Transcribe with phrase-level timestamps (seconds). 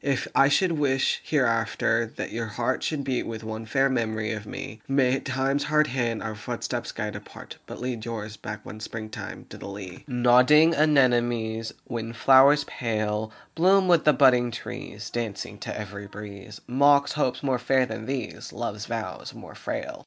[0.03, 4.47] If I should wish hereafter that your heart Should beat with one fair memory of
[4.47, 9.09] me, May Time's hard hand our footsteps guide apart, But lead yours back one spring
[9.11, 10.03] time to the Lea.
[10.07, 17.09] Nodding Anemones, Wind flowers pale, Bloom with the budding trees, Dancing to every breeze, Mock
[17.11, 19.99] hopes more fair than these, Love's vows more frail.